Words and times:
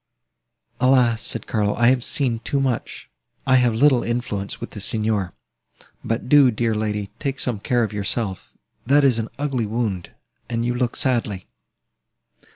"Alas!" 0.79 1.21
said 1.21 1.45
Carlo, 1.45 1.75
"I 1.75 1.89
have 1.89 2.03
seen 2.03 2.39
too 2.39 2.59
much! 2.59 3.07
I 3.45 3.57
have 3.57 3.75
little 3.75 4.01
influence 4.03 4.59
with 4.59 4.71
the 4.71 4.81
Signor. 4.81 5.35
But 6.03 6.27
do, 6.27 6.49
dear 6.49 6.71
young 6.71 6.81
lady, 6.81 7.11
take 7.19 7.37
some 7.37 7.59
care 7.59 7.83
of 7.83 7.93
yourself; 7.93 8.51
that 8.83 9.03
is 9.03 9.19
an 9.19 9.29
ugly 9.37 9.67
wound, 9.67 10.09
and 10.49 10.65
you 10.65 10.73
look 10.73 10.95
sadly." 10.95 11.45